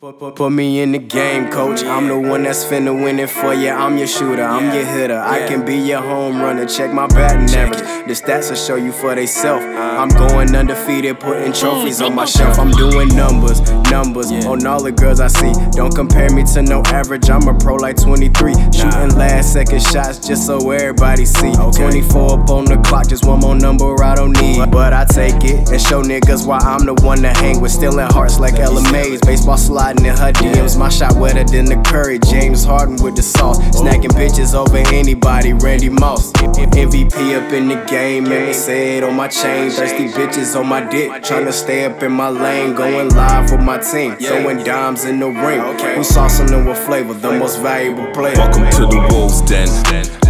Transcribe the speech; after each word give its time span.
Put, 0.00 0.20
put, 0.20 0.36
put 0.36 0.50
me 0.50 0.78
in 0.78 0.92
the 0.92 1.00
game, 1.00 1.50
coach. 1.50 1.82
I'm 1.82 2.06
the 2.06 2.16
one 2.16 2.44
that's 2.44 2.64
finna 2.64 2.94
win 2.94 3.18
it 3.18 3.28
for 3.28 3.52
you. 3.52 3.70
I'm 3.70 3.98
your 3.98 4.06
shooter, 4.06 4.44
I'm 4.44 4.72
your 4.72 4.84
hitter. 4.84 5.18
I 5.18 5.44
can 5.48 5.64
be 5.64 5.74
your 5.74 6.00
home 6.00 6.40
runner. 6.40 6.66
Check 6.66 6.92
my 6.92 7.08
batting 7.08 7.52
average. 7.52 7.80
The 8.06 8.14
stats 8.14 8.48
will 8.48 8.56
show 8.56 8.76
you 8.76 8.92
for 8.92 9.16
theyself. 9.16 9.60
I'm 9.60 10.08
going 10.10 10.54
undefeated, 10.54 11.18
putting 11.18 11.52
trophies 11.52 12.00
on 12.00 12.14
my 12.14 12.26
shelf. 12.26 12.60
I'm 12.60 12.70
doing 12.70 13.08
numbers, 13.08 13.60
numbers 13.90 14.30
on 14.46 14.64
all 14.68 14.80
the 14.80 14.92
girls 14.92 15.18
I 15.18 15.26
see. 15.26 15.52
Don't 15.72 15.92
compare 15.92 16.30
me 16.30 16.44
to 16.54 16.62
no 16.62 16.80
average. 16.86 17.28
I'm 17.28 17.48
a 17.48 17.58
pro 17.58 17.74
like 17.74 17.96
23. 17.96 18.54
Shooting 18.54 19.18
last 19.18 19.52
second 19.52 19.82
shots 19.82 20.24
just 20.24 20.46
so 20.46 20.70
everybody 20.70 21.24
see. 21.24 21.52
24 21.52 22.38
up 22.38 22.50
on 22.50 22.67
just 23.08 23.24
one 23.24 23.40
more 23.40 23.54
number 23.54 24.02
I 24.04 24.14
don't 24.14 24.32
need. 24.32 24.70
But 24.70 24.92
I 24.92 25.04
take 25.04 25.42
it 25.44 25.70
and 25.70 25.80
show 25.80 26.02
niggas 26.02 26.46
why 26.46 26.58
I'm 26.58 26.84
the 26.84 26.94
one 26.94 27.22
to 27.22 27.30
hang 27.30 27.60
with. 27.60 27.72
Stealing 27.72 28.06
hearts 28.06 28.38
like 28.38 28.58
Ella 28.58 28.82
Mai's. 28.92 29.20
Baseball 29.20 29.56
sliding 29.56 30.04
in 30.04 30.16
her 30.16 30.32
DMs. 30.32 30.78
My 30.78 30.88
shot 30.88 31.16
wetter 31.16 31.44
than 31.44 31.64
the 31.64 31.76
Curry. 31.88 32.18
James 32.18 32.64
Harden 32.64 33.02
with 33.02 33.16
the 33.16 33.22
sauce. 33.22 33.58
Snacking 33.76 34.12
bitches 34.12 34.54
over 34.54 34.76
anybody. 34.94 35.52
Randy 35.54 35.88
Moss. 35.88 36.32
MVP 36.32 37.14
up 37.34 37.52
in 37.52 37.68
the 37.68 37.82
game. 37.88 38.26
Say 38.52 38.98
it 38.98 39.04
on 39.04 39.16
my 39.16 39.28
chain. 39.28 39.70
Thirsty 39.70 40.08
bitches 40.08 40.58
on 40.58 40.66
my 40.66 40.80
dick. 40.88 41.10
Tryna 41.22 41.52
stay 41.52 41.84
up 41.84 42.02
in 42.02 42.12
my 42.12 42.28
lane. 42.28 42.74
Going 42.74 43.08
live 43.10 43.50
with 43.50 43.62
my 43.62 43.78
team. 43.78 44.16
Throwing 44.16 44.62
dimes 44.64 45.04
in 45.04 45.18
the 45.20 45.26
ring. 45.28 45.60
Who 45.60 46.02
saucing 46.02 46.48
them 46.48 46.66
with 46.66 46.78
flavor? 46.78 47.14
The 47.14 47.32
most 47.32 47.60
valuable 47.60 48.06
player. 48.12 48.34
Welcome 48.36 48.70
to 48.70 48.86
the 48.86 49.08
Wolves 49.10 49.40
Den. 49.42 49.68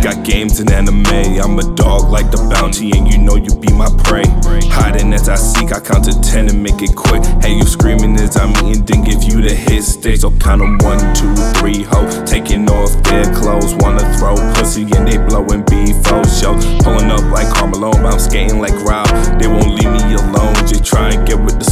Got 0.02 0.24
games 0.24 0.60
in 0.60 0.70
anime. 0.70 1.06
I'm 1.42 1.58
a 1.58 1.74
dog 1.74 2.08
like 2.10 2.30
the 2.30 2.36
bounty, 2.54 2.67
and 2.76 3.08
you 3.08 3.18
know 3.18 3.36
you 3.36 3.54
be 3.56 3.72
my 3.72 3.88
prey. 4.04 4.24
Hiding 4.68 5.12
as 5.12 5.28
I 5.28 5.36
seek, 5.36 5.72
I 5.72 5.80
count 5.80 6.04
to 6.04 6.20
ten 6.20 6.48
and 6.48 6.62
make 6.62 6.82
it 6.82 6.94
quick. 6.94 7.24
Hey, 7.40 7.54
you 7.56 7.64
screaming 7.64 8.14
as 8.16 8.36
I'm 8.36 8.52
eating, 8.66 8.84
then 8.84 9.04
give 9.04 9.22
you 9.24 9.40
the 9.40 9.54
hit 9.54 9.82
stick. 9.82 10.18
So 10.18 10.30
count 10.32 10.60
them 10.60 10.76
one, 10.78 11.00
two, 11.14 11.34
three, 11.58 11.84
ho. 11.84 12.04
Taking 12.26 12.68
off 12.68 12.92
their 13.04 13.24
clothes, 13.34 13.74
wanna 13.76 14.04
throw 14.18 14.36
pussy 14.54 14.82
and 14.82 15.08
they 15.08 15.16
blowing 15.16 15.64
B4 15.64 16.24
show. 16.28 16.54
Pulling 16.84 17.10
up 17.10 17.24
like 17.32 17.48
Carmelo, 17.54 17.90
I'm 17.92 18.18
skating 18.18 18.60
like 18.60 18.76
Rob. 18.84 19.08
They 19.40 19.48
won't 19.48 19.72
leave 19.72 19.90
me 19.90 20.14
alone, 20.14 20.54
just 20.66 20.84
try 20.84 21.10
and 21.10 21.26
get 21.26 21.40
with 21.40 21.58
the 21.58 21.67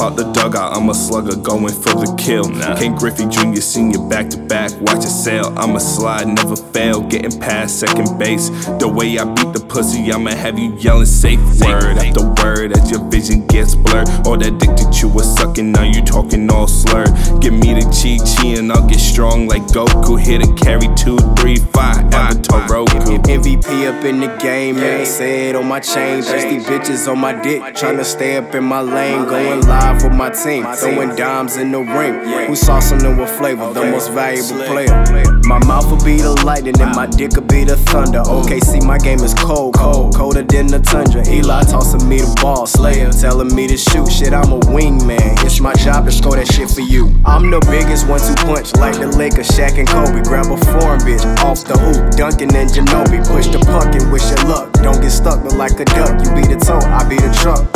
out 0.00 0.16
the 0.16 0.24
dugout, 0.32 0.76
I'm 0.76 0.88
a 0.88 0.94
slugger 0.94 1.36
going 1.36 1.72
for 1.72 1.94
the 1.94 2.14
kill. 2.18 2.48
Nah. 2.48 2.76
Ken 2.76 2.94
Griffey 2.94 3.26
Jr. 3.28 3.60
Senior 3.60 4.08
back 4.08 4.28
to 4.30 4.38
back, 4.38 4.72
watch 4.80 5.04
it 5.04 5.10
sail. 5.10 5.52
I'm 5.58 5.76
a 5.76 5.80
slide, 5.80 6.26
never 6.26 6.56
fail, 6.56 7.02
getting 7.02 7.38
past 7.38 7.78
second 7.78 8.18
base. 8.18 8.48
The 8.80 8.88
way 8.88 9.18
I 9.18 9.24
beat 9.24 9.52
the 9.52 9.60
pussy, 9.60 10.12
I'ma 10.12 10.30
have 10.30 10.58
you 10.58 10.74
yelling 10.76 11.06
safe 11.06 11.40
word 11.60 11.98
after 11.98 12.24
word 12.42 12.76
as 12.76 12.90
your 12.90 13.04
vision 13.10 13.46
gets 13.46 13.74
blurred. 13.74 14.08
All 14.26 14.38
that 14.38 14.58
dick 14.58 14.70
that 14.76 15.02
you 15.02 15.08
was 15.08 15.26
sucking, 15.36 15.72
now 15.72 15.84
you 15.84 16.02
talking 16.02 16.50
all 16.50 16.66
slurred. 16.66 17.10
Give 17.40 17.52
me 17.52 17.74
the 17.74 17.79
chi 18.00 18.16
chi 18.16 18.46
and 18.58 18.72
I'll 18.72 18.86
get 18.88 18.98
strong 18.98 19.46
like 19.46 19.62
Goku. 19.62 20.18
Hit 20.18 20.42
a 20.42 20.52
carry 20.54 20.88
two, 20.96 21.18
three, 21.38 21.56
five. 21.56 22.12
Avatar 22.14 22.66
Roku. 22.66 22.98
MVP 22.98 23.86
up 23.86 24.04
in 24.04 24.20
the 24.20 24.34
game, 24.40 24.76
man. 24.76 25.04
Say 25.04 25.50
it 25.50 25.56
on 25.56 25.66
my 25.66 25.80
chain. 25.80 26.22
Thirsty 26.22 26.58
bitches 26.58 27.10
on 27.10 27.18
my 27.18 27.32
dick. 27.42 27.62
Tryna 27.74 28.04
stay 28.04 28.36
up 28.36 28.54
in 28.54 28.64
my 28.64 28.80
lane. 28.80 29.24
Going 29.26 29.60
live 29.62 30.02
with 30.02 30.14
my 30.14 30.30
team. 30.30 30.64
Throwing 30.76 31.14
dimes 31.14 31.56
in 31.56 31.72
the 31.72 31.80
ring. 31.80 32.14
Who 32.46 32.54
saucing 32.54 33.00
them 33.00 33.18
with 33.18 33.30
flavor? 33.30 33.72
The 33.72 33.84
most 33.84 34.12
valuable 34.12 34.64
player. 34.64 35.39
My 35.50 35.58
mouth 35.66 35.90
will 35.90 35.98
be 36.04 36.14
the 36.14 36.30
lightning 36.46 36.80
and 36.80 36.94
my 36.94 37.06
dick 37.06 37.34
will 37.34 37.42
be 37.42 37.64
the 37.64 37.74
thunder. 37.90 38.22
Okay, 38.22 38.60
see, 38.60 38.78
my 38.78 38.98
game 38.98 39.18
is 39.18 39.34
cold, 39.34 39.74
cold, 39.74 40.14
colder 40.14 40.44
than 40.44 40.68
the 40.68 40.78
tundra. 40.78 41.26
Eli 41.26 41.64
tossing 41.64 42.08
me 42.08 42.22
the 42.22 42.30
ball, 42.40 42.68
Slayer 42.68 43.10
telling 43.10 43.52
me 43.52 43.66
to 43.66 43.76
shoot. 43.76 44.06
Shit, 44.06 44.32
I'm 44.32 44.54
a 44.54 44.60
wingman. 44.70 45.42
It's 45.42 45.58
my 45.58 45.74
job 45.74 46.06
to 46.06 46.12
score 46.12 46.36
that 46.36 46.46
shit 46.46 46.70
for 46.70 46.86
you. 46.86 47.10
I'm 47.26 47.50
the 47.50 47.58
biggest 47.66 48.06
one 48.06 48.22
to 48.22 48.34
punch, 48.46 48.78
like 48.78 48.94
the 48.94 49.10
Lakers, 49.10 49.50
Shaq 49.50 49.74
and 49.74 49.90
Kobe. 49.90 50.22
Grab 50.22 50.46
a 50.46 50.58
foreign 50.70 51.02
bitch 51.02 51.26
off 51.42 51.66
the 51.66 51.74
hoop, 51.74 52.14
Duncan 52.14 52.54
and 52.54 52.70
Ginobili. 52.70 53.26
Push 53.26 53.50
the 53.50 53.58
puck 53.58 53.90
and 53.90 54.06
wish 54.14 54.30
you 54.30 54.38
luck. 54.46 54.70
Don't 54.86 55.02
get 55.02 55.10
stuck, 55.10 55.42
but 55.42 55.58
like 55.58 55.74
a 55.82 55.84
duck. 55.98 56.14
You 56.22 56.30
be 56.30 56.46
the 56.46 56.62
toe, 56.62 56.78
I 56.78 57.02
be 57.10 57.18
the 57.18 57.34
truck. 57.42 57.66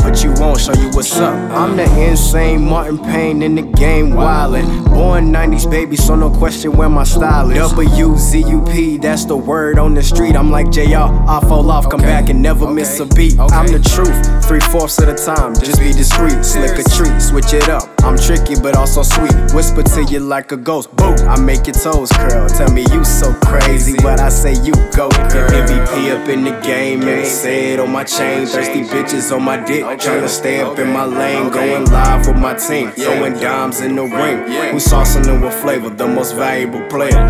But 0.54 0.60
show 0.60 0.81
you 0.81 0.88
what's 0.91 1.19
up. 1.19 1.34
I'm 1.50 1.76
the 1.76 1.82
insane 2.09 2.65
Martin 2.65 2.97
Payne 2.97 3.42
in 3.42 3.56
the 3.56 3.62
game, 3.62 4.10
wildin'. 4.10 4.84
Born 4.84 5.32
90s 5.32 5.69
baby, 5.69 5.97
so 5.97 6.15
no 6.15 6.31
question 6.31 6.76
where 6.76 6.88
my 6.88 7.03
style 7.03 7.50
is. 7.50 7.56
W 7.56 8.16
Z 8.16 8.38
U 8.38 8.65
P, 8.65 8.97
that's 8.97 9.25
the 9.25 9.37
word 9.37 9.81
on 9.81 9.94
the 9.94 10.03
street. 10.03 10.37
I'm 10.37 10.53
like 10.53 10.70
JR, 10.70 11.10
I 11.10 11.41
fall 11.48 11.69
off, 11.72 11.91
come 11.91 12.03
back 12.03 12.28
and 12.28 12.41
never 12.41 12.70
miss 12.70 13.00
a 13.00 13.06
beat. 13.06 13.37
I'm 13.37 13.66
the 13.66 13.81
truth, 13.81 14.47
three 14.47 14.60
fourths 14.60 14.97
of 15.00 15.06
the 15.06 15.16
time. 15.16 15.54
Just 15.56 15.81
be 15.81 15.92
discreet, 15.92 16.44
slick 16.44 16.78
a 16.78 16.88
treat, 16.88 17.21
switch 17.44 17.62
it 17.62 17.69
up. 17.69 17.88
I'm 18.03 18.16
tricky 18.16 18.55
but 18.60 18.77
also 18.77 19.03
sweet. 19.03 19.34
Whisper 19.55 19.82
to 19.82 20.05
you 20.05 20.21
like 20.21 20.53
a 20.53 20.56
ghost. 20.56 20.94
Boom, 20.97 21.16
I 21.28 21.38
make 21.41 21.66
your 21.66 21.75
toes 21.75 22.10
curl. 22.12 22.49
Tell 22.49 22.71
me 22.72 22.82
you 22.93 23.05
so 23.05 23.32
crazy, 23.34 23.97
but 24.03 24.21
I 24.21 24.28
say 24.28 24.55
you 24.62 24.72
go 24.94 25.09
girl. 25.10 25.50
MVP 25.50 26.10
up 26.15 26.28
in 26.28 26.44
the 26.44 26.59
game, 26.62 27.00
man. 27.00 27.25
Say 27.25 27.72
it 27.72 27.81
on 27.81 27.91
my 27.91 28.04
chain. 28.04 28.47
Thirsty 28.47 28.83
bitches 28.83 29.34
on 29.34 29.43
my 29.43 29.56
dick. 29.65 29.84
Tryna 29.84 30.28
stay 30.28 30.60
up 30.60 30.78
in 30.78 30.93
my 30.93 31.04
lane. 31.04 31.50
Going 31.50 31.84
live 31.87 32.27
with 32.27 32.37
my 32.37 32.54
team. 32.54 32.91
Throwing 32.93 33.34
dimes 33.34 33.81
in 33.81 33.97
the 33.97 34.03
ring. 34.03 34.38
Who 34.72 34.78
saucing 34.78 35.25
them 35.25 35.41
with 35.41 35.54
flavor? 35.54 35.91
The 35.91 36.06
most 36.06 36.34
valuable 36.34 36.87
player. 36.88 37.28